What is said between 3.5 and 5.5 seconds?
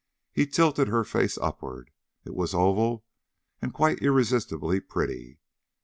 and quite irresistibly pretty.